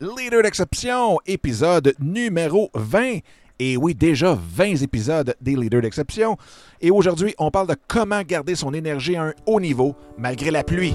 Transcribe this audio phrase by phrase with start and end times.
[0.00, 3.18] Leader d'exception, épisode numéro 20.
[3.58, 6.36] Et oui, déjà 20 épisodes des Leaders d'exception.
[6.80, 10.62] Et aujourd'hui, on parle de comment garder son énergie à un haut niveau malgré la
[10.62, 10.94] pluie.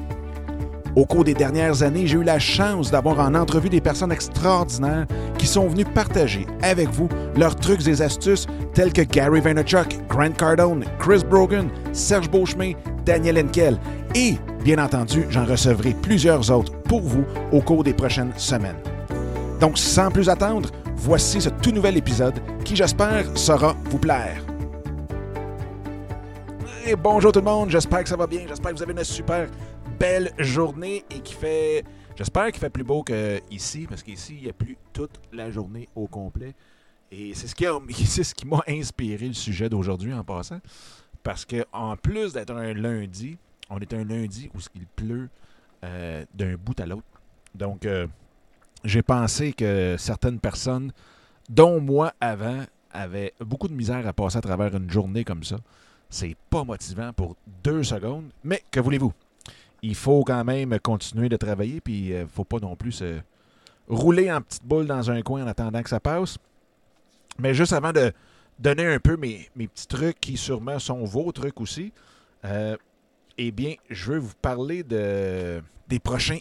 [0.93, 5.05] Au cours des dernières années, j'ai eu la chance d'avoir en entrevue des personnes extraordinaires
[5.37, 10.33] qui sont venues partager avec vous leurs trucs et astuces tels que Gary Vaynerchuk, Grant
[10.33, 12.73] Cardone, Chris Brogan, Serge Beauchemin,
[13.05, 13.77] Daniel Henkel
[14.15, 18.75] et, bien entendu, j'en recevrai plusieurs autres pour vous au cours des prochaines semaines.
[19.61, 24.43] Donc, sans plus attendre, voici ce tout nouvel épisode qui, j'espère, saura vous plaire.
[27.01, 29.47] Bonjour tout le monde, j'espère que ça va bien, j'espère que vous avez une super
[30.01, 31.83] belle journée et qui fait,
[32.15, 35.87] j'espère qu'il fait plus beau qu'ici, parce qu'ici, il n'y a plus toute la journée
[35.95, 36.55] au complet.
[37.11, 37.65] Et c'est ce qui,
[38.23, 40.59] ce qui m'a inspiré le sujet d'aujourd'hui en passant.
[41.21, 43.37] Parce que en plus d'être un lundi,
[43.69, 45.29] on est un lundi où il pleut
[45.83, 47.05] euh, d'un bout à l'autre.
[47.53, 48.07] Donc, euh,
[48.83, 50.91] j'ai pensé que certaines personnes,
[51.47, 55.57] dont moi avant, avaient beaucoup de misère à passer à travers une journée comme ça.
[56.09, 59.13] C'est pas motivant pour deux secondes, mais que voulez-vous?
[59.81, 63.19] Il faut quand même continuer de travailler, puis il ne faut pas non plus se
[63.87, 66.37] rouler en petite boule dans un coin en attendant que ça passe.
[67.39, 68.11] Mais juste avant de
[68.59, 71.91] donner un peu mes, petits trucs qui sûrement sont vos trucs aussi,
[72.45, 72.77] euh,
[73.37, 76.39] eh bien, je veux vous parler de, des prochains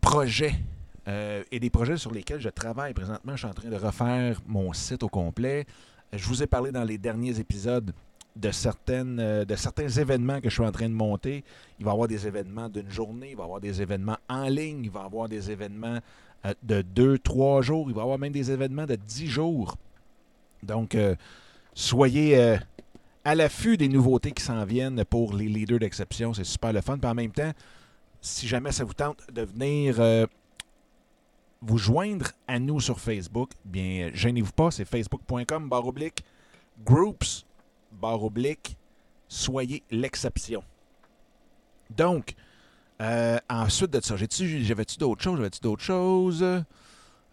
[0.00, 0.54] projets
[1.06, 3.32] euh, et des projets sur lesquels je travaille présentement.
[3.32, 5.66] Je suis en train de refaire mon site au complet.
[6.12, 7.92] Je vous ai parlé dans les derniers épisodes
[8.36, 11.44] euh, de certains événements que je suis en train de monter.
[11.78, 14.48] Il va y avoir des événements d'une journée, il va y avoir des événements en
[14.48, 15.98] ligne, il va y avoir des événements
[16.46, 19.76] euh, de deux, trois jours, il va y avoir même des événements de dix jours.
[20.62, 20.94] Donc,
[21.72, 22.58] soyez
[23.24, 26.34] à l'affût des nouveautés qui s'en viennent pour les leaders d'exception.
[26.34, 26.98] C'est super le fun.
[26.98, 27.52] Puis en même temps,
[28.20, 30.28] si jamais ça vous tente de venir
[31.62, 36.24] vous joindre à nous sur Facebook, bien, gênez-vous pas, c'est facebook.com, barre oblique,
[36.84, 37.44] groups,
[37.92, 38.76] barre oblique,
[39.28, 40.62] soyez l'exception.
[41.90, 42.34] Donc,
[43.00, 45.36] euh, ensuite de ça, j'avais-tu d'autres choses?
[45.36, 46.44] J'avais-tu d'autres choses?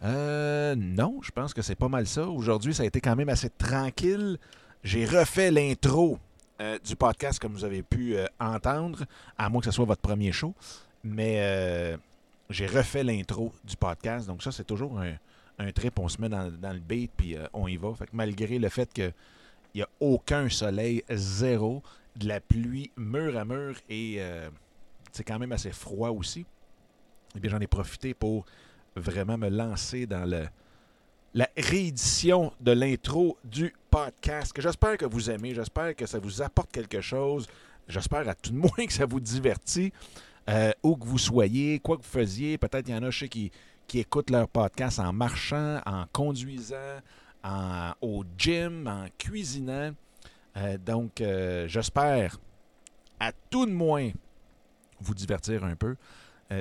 [0.04, 2.28] Euh, non, je pense que c'est pas mal ça.
[2.28, 4.38] Aujourd'hui, ça a été quand même assez tranquille.
[4.84, 6.20] J'ai refait l'intro
[6.62, 9.06] euh, du podcast comme vous avez pu entendre,
[9.38, 10.54] à moins que ce soit votre premier show.
[11.04, 11.98] Mais
[12.50, 14.28] j'ai refait l'intro du podcast.
[14.28, 16.00] Donc ça, c'est toujours un, trip.
[16.00, 17.94] On se met dans, le beat, puis euh, on y va.
[18.00, 19.14] Que malgré le fait
[19.72, 21.84] qu'il n'y a aucun soleil, zéro,
[22.16, 24.50] de la pluie mur à mur, et euh,
[25.12, 26.46] c'est quand même assez froid aussi,
[27.36, 28.46] eh bien j'en ai profité pour
[28.96, 30.26] vraiment me lancer dans
[31.34, 36.42] la réédition de l'intro du podcast, que j'espère que vous aimez, j'espère que ça vous
[36.42, 37.48] apporte quelque chose,
[37.88, 39.94] j'espère à tout de moins que ça vous divertit.
[40.50, 42.58] Euh, où que vous soyez, quoi que vous faisiez.
[42.58, 43.52] Peut-être il y en a chez qui,
[43.86, 47.02] qui écoutent leur podcast en marchant, en conduisant,
[48.02, 49.92] au gym, en cuisinant.
[50.56, 52.40] Euh, donc, euh, j'espère
[53.20, 54.12] à tout de moins
[55.00, 55.96] vous divertir un peu.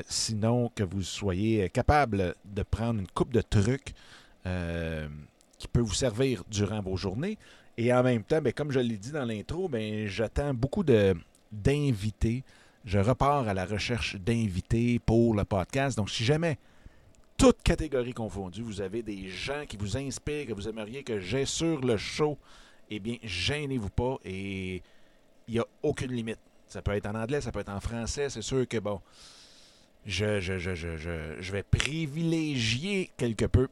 [0.09, 3.95] sinon, que vous soyez capable de prendre une coupe de trucs
[5.59, 7.39] qui peut vous servir durant vos journées.
[7.77, 10.85] Et en même temps, ben, comme je l'ai dit dans l'intro, ben, j'attends beaucoup
[11.53, 12.43] d'invités
[12.87, 15.99] je repars à la recherche d'invités pour le podcast.
[15.99, 16.57] Donc, si jamais,
[17.37, 21.45] toute catégorie confondue, vous avez des gens qui vous inspirent, que vous aimeriez que j'ai
[21.45, 22.39] sur le show,
[22.91, 24.83] eh bien, gênez-vous pas et
[25.49, 26.39] il n'y a aucune limite.
[26.67, 28.29] Ça peut être en anglais, ça peut être en français.
[28.31, 29.01] C'est sûr que, bon,
[30.05, 33.69] je, vais privilégier quelque peu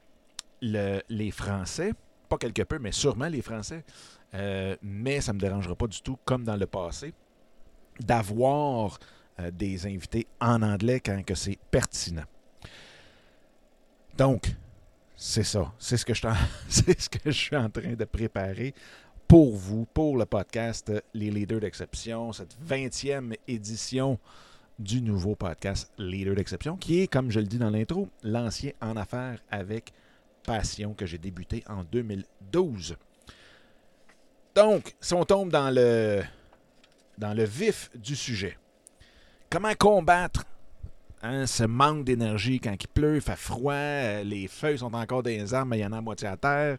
[0.61, 1.93] les Français.
[2.29, 3.85] Pas quelque peu, mais sûrement les Français.
[4.35, 7.13] Euh, mais ça ne me dérangera pas du tout, comme dans le passé
[8.01, 8.99] d'avoir
[9.39, 12.25] euh, des invités en anglais quand c'est pertinent.
[14.16, 14.55] Donc,
[15.16, 15.72] c'est ça.
[15.78, 16.13] C'est ce, que
[17.25, 18.75] je suis en train de préparer
[19.27, 24.19] pour vous, pour le podcast Les Leaders d'Exception, cette 20e édition
[24.78, 28.97] du nouveau podcast Leader d'Exception, qui est, comme je le dis dans l'intro, l'ancien en
[28.97, 29.93] affaires avec
[30.45, 32.97] passion que j'ai débuté en 2012.
[34.55, 36.22] Donc, si on tombe dans le,
[37.19, 38.57] dans le vif du sujet.
[39.51, 40.45] Comment combattre
[41.24, 45.22] hein, ce manque d'énergie quand il pleut, il fait froid, euh, les feuilles sont encore
[45.22, 46.78] les arbres, mais il y en a à moitié à terre.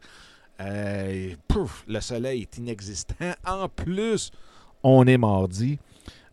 [0.61, 3.33] Euh, pouf, le soleil est inexistant.
[3.45, 4.31] En plus,
[4.83, 5.79] on est mardi.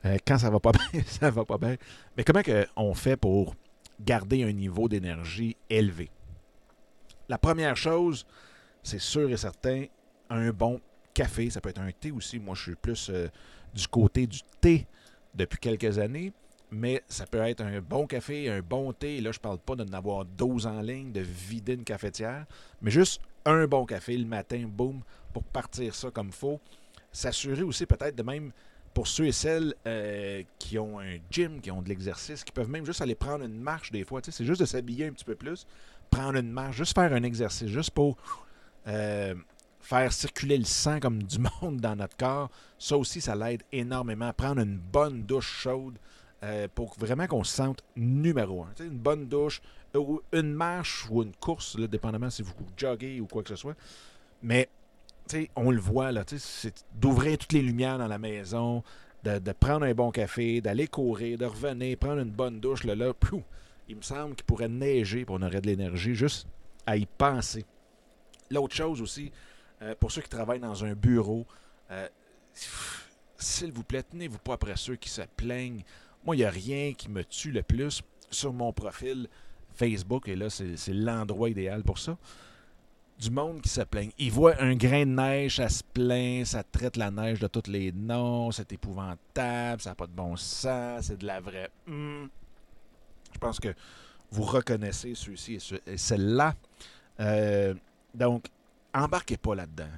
[0.05, 1.77] Euh, quand ça va pas bien, ça va pas bien.
[2.17, 2.43] Mais comment
[2.77, 3.55] on fait pour
[4.01, 6.11] garder un niveau d'énergie élevé?
[7.29, 8.27] La première chose,
[8.83, 9.87] c'est sûr et certain,
[10.29, 10.81] un bon
[11.15, 11.51] café.
[11.51, 12.39] Ça peut être un thé aussi.
[12.39, 13.11] Moi, je suis plus
[13.75, 14.87] du côté du thé
[15.35, 16.33] depuis quelques années.
[16.75, 19.21] Mais ça peut être un bon café, un bon thé.
[19.21, 22.47] là, je parle pas d'en avoir 12 en ligne, de vider une cafetière.
[22.81, 25.03] Mais juste un bon café le matin, boum,
[25.35, 26.61] pour partir ça comme faut.
[27.13, 28.53] S'assurer aussi peut-être de même
[28.95, 32.71] pour ceux et celles euh, qui ont un gym, qui ont de l'exercice, qui peuvent
[32.71, 34.23] même juste aller prendre une marche des fois.
[34.23, 35.67] C'est juste de s'habiller un petit peu plus,
[36.11, 38.17] prendre une marche, juste faire un exercice, juste pour
[38.87, 39.35] euh,
[39.81, 42.51] faire circuler le sang comme du monde dans notre corps.
[42.79, 44.33] Ça aussi, ça l'aide énormément.
[44.33, 45.99] Prendre une bonne douche chaude
[46.43, 48.85] euh, pour vraiment qu'on se sente numéro un.
[48.85, 49.63] une bonne douche,
[49.95, 53.77] ou une marche ou une course, dépendamment si vous joguez ou quoi que ce soit.
[54.43, 54.69] Mais
[55.57, 58.83] on le voit, là, c'est d'ouvrir toutes les lumières dans la maison,
[59.25, 62.95] de, prendre un bon café, d'aller courir, de revenir, prendre une bonne douche, là,
[63.89, 66.47] il me semble qu'il pourrait neiger pour on aurait de l'énergie juste
[66.87, 67.65] à y penser.
[68.51, 69.33] L'autre chose aussi,
[69.83, 71.47] euh, pour ceux qui travaillent dans un bureau,
[71.91, 72.09] euh,
[73.37, 75.83] s'il vous plaît, tenez-vous pas après ceux qui se plaignent.
[76.25, 79.29] Moi, il n'y a rien qui me tue le plus sur mon profil
[79.75, 82.17] Facebook, et là, c'est l'endroit idéal pour ça
[83.23, 84.11] du monde qui se plaigne.
[84.19, 87.71] Ils voient un grain de neige, ça se plaint, ça traite la neige de tous
[87.71, 91.71] les noms, c'est épouvantable, ça n'a pas de bon sens, c'est de la vraie.
[91.87, 92.27] Hmm.
[93.33, 93.73] Je pense que
[94.31, 96.55] vous reconnaissez ceux-ci et celle-là.
[97.21, 97.75] Euh,
[98.13, 98.47] donc,
[98.93, 99.91] embarquez pas là-dedans.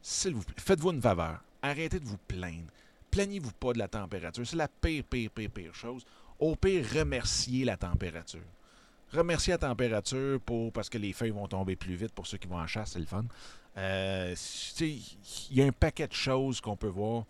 [0.00, 1.40] S'il vous plaît, faites-vous une faveur.
[1.62, 2.70] Arrêtez de vous plaindre.
[3.12, 4.44] Plaignez-vous pas de la température.
[4.44, 6.04] C'est la pire, pire, pire, pire chose.
[6.40, 8.42] Au pire, remerciez la température
[9.12, 12.48] remercier la température pour parce que les feuilles vont tomber plus vite pour ceux qui
[12.48, 13.24] vont en chasse, c'est le fun.
[13.76, 14.34] Euh,
[14.80, 17.24] il y a un paquet de choses qu'on peut voir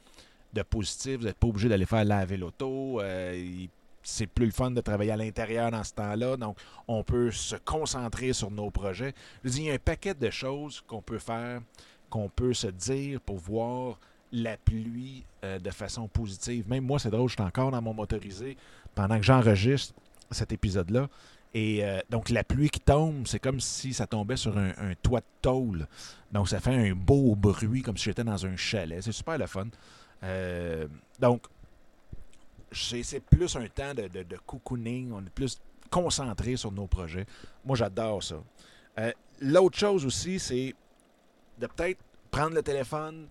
[0.52, 1.18] de positif.
[1.18, 3.00] Vous n'êtes pas obligé d'aller faire laver l'auto.
[3.00, 3.66] Euh,
[4.02, 6.36] c'est plus le fun de travailler à l'intérieur dans ce temps-là.
[6.36, 6.58] Donc,
[6.88, 9.14] on peut se concentrer sur nos projets.
[9.44, 11.60] Je il y a un paquet de choses qu'on peut faire,
[12.10, 14.00] qu'on peut se dire pour voir
[14.32, 16.68] la pluie euh, de façon positive.
[16.68, 18.56] Même moi, c'est drôle, je suis encore dans mon motorisé
[18.94, 19.94] pendant que j'enregistre
[20.30, 21.08] cet épisode-là.
[21.54, 25.20] Et euh, donc, la pluie qui tombe, c'est comme si ça tombait sur un, toit
[25.20, 25.86] de tôle.
[26.30, 29.02] Donc, ça fait un beau bruit, comme si j'étais dans un chalet.
[29.02, 29.66] C'est super le fun.
[30.22, 30.88] Euh,
[31.20, 31.42] donc,
[32.72, 35.12] c'est plus un temps de, de, cocooning.
[35.12, 37.26] On est plus concentré sur nos projets.
[37.66, 38.36] Moi, j'adore ça.
[39.42, 40.74] L'autre chose aussi, c'est
[41.58, 42.00] de peut-être
[42.30, 43.28] prendre le téléphone,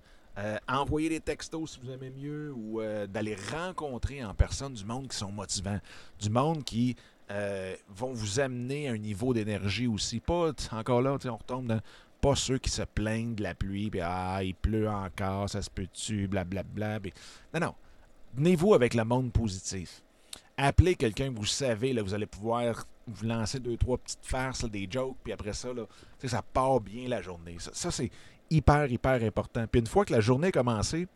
[0.68, 5.18] envoyer des textos si vous aimez mieux, ou d'aller rencontrer en personne du monde qui
[5.18, 5.80] sont motivants,
[6.20, 6.96] du monde qui
[7.32, 10.20] euh, vont vous amener à un niveau d'énergie aussi.
[10.20, 11.80] Pas, encore là, on retombe dans
[12.20, 15.70] pas ceux qui se plaignent de la pluie, puis ah, il pleut encore, ça se
[15.70, 17.00] peut-tu, blablabla.
[17.54, 17.76] Non, non.
[18.34, 20.04] Venez-vous avec le monde positif.
[20.58, 24.66] Appelez quelqu'un que vous savez, là, vous allez pouvoir vous lancer deux, trois petites farces,
[24.66, 25.86] des jokes, puis après ça, là,
[26.24, 27.58] ça part bien la journée.
[27.60, 28.12] Ça, c'est
[28.52, 29.66] hyper, hyper important.
[29.68, 31.08] Puis une fois que la journée est commencée,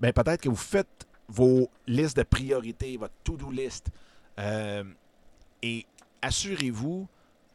[0.00, 3.86] ben, peut-être que vous faites vos listes de priorités, votre to-do list.
[4.38, 4.84] Euh,
[5.62, 5.86] et
[6.20, 7.08] assurez-vous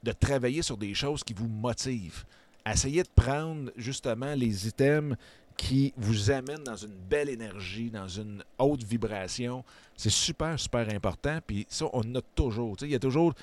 [0.03, 2.23] de travailler sur des choses qui vous motivent.
[2.65, 5.17] Essayez de prendre justement les items
[5.57, 9.63] qui vous amènent dans une belle énergie, dans une haute vibration.
[9.95, 11.39] C'est super, super important.
[11.45, 12.75] Puis ça, on a toujours.
[12.81, 13.33] Il y a toujours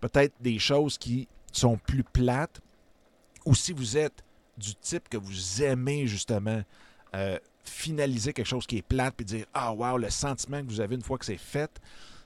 [0.00, 2.60] peut-être des choses qui sont plus plates.
[3.44, 4.24] Ou si vous êtes
[4.56, 6.62] du type que vous aimez justement
[7.14, 10.80] euh, finaliser quelque chose qui est plate, puis dire Ah, wow, le sentiment que vous
[10.80, 11.80] avez une fois que c'est fait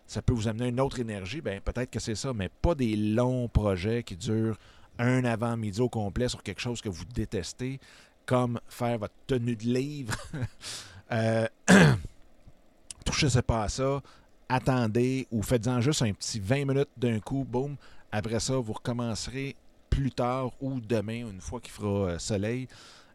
[0.09, 2.97] ça peut vous amener une autre énergie, ben peut-être que c'est ça, mais pas des
[2.97, 4.57] longs projets qui durent
[4.99, 7.79] un avant-midi au complet sur quelque chose que vous détestez,
[8.25, 10.17] comme faire votre tenue de livre.
[11.13, 11.47] euh,
[13.05, 14.01] touchez pas à ça,
[14.49, 17.77] attendez ou faites-en juste un petit 20 minutes d'un coup, boum.
[18.11, 19.57] Après ça, vous recommencerez
[19.91, 22.69] plus tard ou demain, une fois qu'il fera euh, soleil.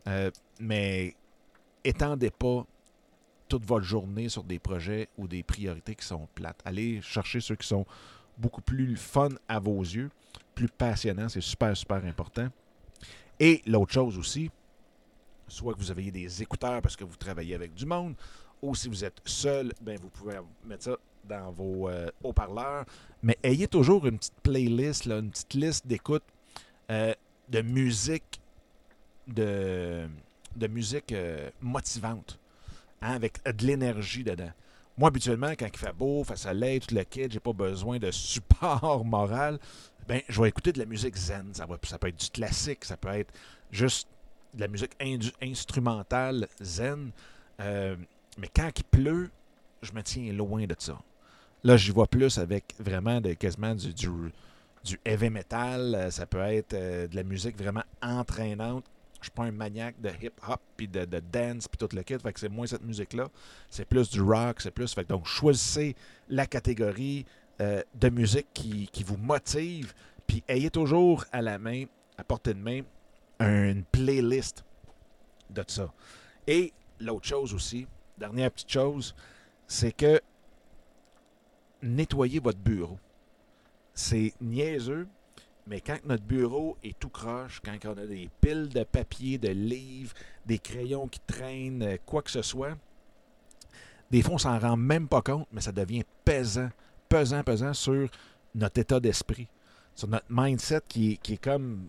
[0.08, 1.16] Euh, mais
[1.84, 2.66] étendez pas
[3.48, 6.60] toute votre journée sur des projets ou des priorités qui sont plates.
[6.66, 7.86] Allez chercher ceux qui sont
[8.38, 10.10] beaucoup plus fun à vos yeux,
[10.56, 11.30] plus passionnants.
[11.30, 12.48] C'est super, super important.
[13.40, 14.50] Et l'autre chose aussi,
[15.48, 18.16] soit que vous avez des écouteurs parce que vous travaillez avec du monde,
[18.62, 22.86] ou si vous êtes seul, ben vous pouvez mettre ça dans vos euh, haut-parleurs.
[23.22, 26.24] Mais ayez toujours une petite playlist, une petite liste d'écoute
[26.92, 27.14] euh,
[27.50, 28.40] de musique
[29.28, 30.08] de,
[30.56, 32.40] de musique euh, motivante.
[33.04, 34.52] Hein, avec de l'énergie dedans.
[34.98, 38.12] Moi, habituellement, quand il fait beau, fait soleil, tout le kit, j'ai pas besoin de
[38.12, 39.60] support moral.
[40.08, 41.54] Ben, je vais écouter de la musique zen.
[41.54, 43.34] Ça, va, ça peut être du classique, ça peut être
[43.72, 44.08] juste
[44.54, 44.96] de la musique
[45.42, 47.12] instrumentale zen.
[47.60, 47.98] Euh,
[48.38, 49.32] mais quand il pleut,
[49.82, 50.98] je me tiens loin de ça.
[51.66, 54.10] Là, j'y vois plus avec vraiment de, quasiment du, du,
[54.84, 55.96] du heavy metal.
[55.96, 58.86] Euh, ça peut être euh, de la musique vraiment entraînante.
[59.20, 62.18] Je suis pas un maniaque de hip-hop puis de, dance puis tout le kit.
[62.20, 63.30] Fait c'est moins cette musique-là.
[63.70, 64.94] C'est plus du rock, c'est plus.
[65.08, 65.96] Donc, choisissez
[66.28, 67.26] la catégorie
[67.60, 69.94] de musique qui, qui vous motive.
[70.28, 71.86] Puis ayez toujours à la main,
[72.18, 72.82] à portée de main,
[73.40, 74.66] une playlist
[75.50, 75.94] de ça.
[76.46, 77.88] Et l'autre chose aussi,
[78.18, 79.16] dernière petite chose,
[79.68, 80.20] c'est que
[81.82, 82.98] nettoyez votre bureau.
[83.94, 85.08] C'est niaiseux,
[85.68, 89.50] mais quand notre bureau est tout croche, quand on a des piles de papier, de
[89.50, 90.14] livres,
[90.46, 92.76] des crayons qui traînent, quoi que ce soit,
[94.12, 96.70] des fois on s'en rend même pas compte, mais ça devient pesant,
[97.08, 98.10] pesant, pesant sur
[98.56, 99.48] notre état d'esprit,
[99.96, 101.88] sur notre mindset qui, qui est comme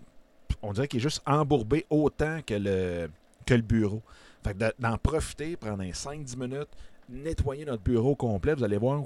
[0.62, 3.10] on dirait qu'il est juste embourbé autant que le,
[3.46, 4.02] que le bureau.
[4.42, 6.68] Fait que d'en profiter, prendre 5-10 minutes,
[7.08, 9.02] nettoyer notre bureau complet, vous allez voir,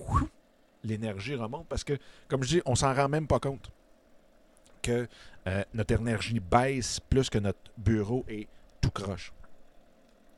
[0.85, 3.70] l'énergie remonte parce que, comme je dis, on s'en rend même pas compte
[4.82, 5.08] que
[5.47, 8.49] euh, notre énergie baisse plus que notre bureau est
[8.80, 9.32] tout croche.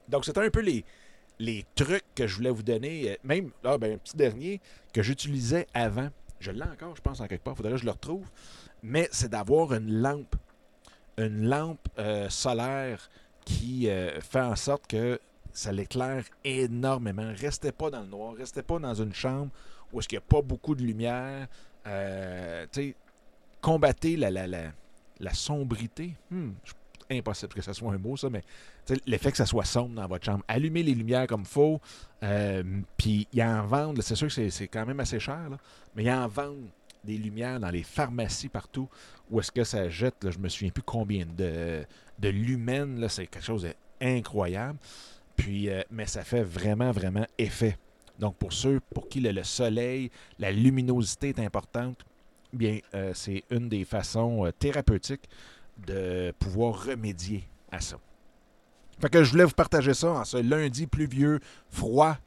[0.09, 0.85] Donc, c'était un peu les,
[1.39, 3.11] les trucs que je voulais vous donner.
[3.11, 4.61] Euh, même, là, ben, un petit dernier
[4.93, 6.09] que j'utilisais avant.
[6.39, 7.55] Je l'ai encore, je pense, en quelque part.
[7.55, 8.27] Il faudrait que je le retrouve.
[8.83, 10.37] Mais c'est d'avoir une lampe
[11.19, 13.11] une lampe euh, solaire
[13.45, 13.89] qui
[14.21, 15.21] fait en sorte que
[15.53, 17.33] ça l'éclaire énormément.
[17.37, 19.51] Restez pas dans le noir, restez pas dans une chambre
[19.93, 21.49] où est-ce qu'il n'y a pas beaucoup de lumière.
[21.87, 22.67] Euh,
[23.61, 24.73] combattez la, la, la,
[25.19, 26.15] la sombrité.
[26.31, 26.51] Hmm,
[27.11, 28.43] impossible que ce soit un mot, ça, mais
[29.07, 30.45] l'effet que ça soit sombre dans votre chambre.
[30.49, 31.81] Allumez les lumières comme il faut.
[32.97, 35.49] Puis, il y en vendent, c'est sûr que c'est quand même assez cher,
[35.95, 36.69] mais il y en vendent
[37.03, 38.89] des lumières dans les pharmacies partout.
[39.31, 40.23] Où est-ce que ça jette?
[40.23, 41.85] Là, je me souviens plus combien de,
[42.19, 43.09] de lumens.
[43.09, 43.67] C'est quelque chose
[44.01, 44.79] d'incroyable.
[45.49, 47.79] Euh, mais ça fait vraiment, vraiment effet.
[48.19, 52.05] Donc, pour ceux pour qui le, soleil, la luminosité est importante,
[52.53, 55.29] bien, euh, c'est une des façons euh, thérapeutiques
[55.87, 57.97] de pouvoir remédier à ça.
[59.01, 62.19] Fait que je voulais vous partager ça en ce lundi pluvieux, froid.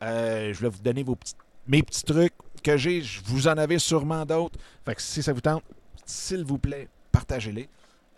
[0.00, 1.34] je voulais vous donner vos petits,
[1.66, 4.58] mes petits trucs que j'ai, vous en avez sûrement d'autres.
[4.84, 5.64] Fait que si ça vous tente,
[6.06, 7.68] s'il vous plaît, partagez-les.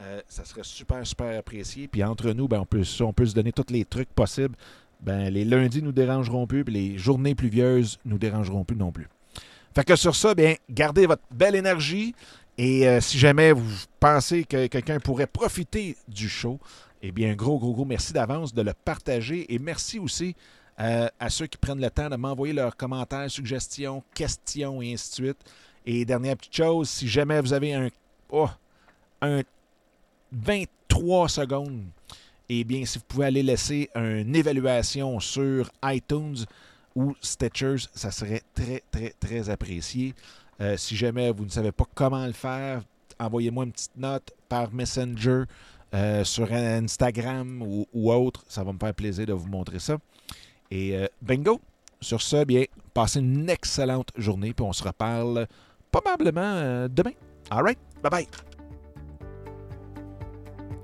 [0.02, 1.88] Euh, ça serait super, super apprécié.
[1.88, 4.56] Puis entre nous, ben, on, peut, on peut se donner tous les trucs possibles.
[5.00, 9.08] Ben, les lundis nous dérangeront plus, puis les journées pluvieuses nous dérangeront plus non plus.
[9.74, 12.14] Fait que sur ça, bien, gardez votre belle énergie.
[12.58, 13.64] Et euh, si jamais vous
[13.98, 16.60] pensez que quelqu'un pourrait profiter du show,
[17.00, 19.52] eh bien, gros, gros, gros merci d'avance de le partager.
[19.52, 20.36] Et merci aussi
[20.80, 25.10] euh, à ceux qui prennent le temps de m'envoyer leurs commentaires, suggestions, questions et ainsi
[25.10, 25.38] de suite.
[25.86, 27.88] Et dernière petite chose, si jamais vous avez un,
[28.30, 28.48] oh,
[29.20, 29.42] un
[30.32, 31.84] 23 secondes,
[32.48, 36.44] eh bien, si vous pouvez aller laisser une évaluation sur iTunes
[36.94, 40.14] ou Stitchers, ça serait très, très, très apprécié.
[40.60, 42.82] Euh, si jamais vous ne savez pas comment le faire,
[43.18, 45.44] envoyez-moi une petite note par Messenger
[45.94, 48.44] euh, sur Instagram ou, autre.
[48.48, 49.98] Ça va me faire plaisir de vous montrer ça.
[50.70, 51.60] Et euh, bingo!
[52.00, 55.46] Sur ce, bien, passez une excellente journée, puis on se reparle
[55.92, 57.12] probablement demain.
[57.50, 57.78] All right?
[58.02, 58.51] Bye bye!